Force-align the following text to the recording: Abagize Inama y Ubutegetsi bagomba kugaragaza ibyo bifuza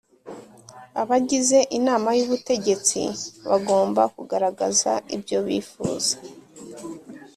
Abagize 1.01 1.57
Inama 1.77 2.09
y 2.17 2.21
Ubutegetsi 2.25 2.99
bagomba 3.49 4.01
kugaragaza 4.15 4.91
ibyo 5.15 5.37
bifuza 5.47 6.13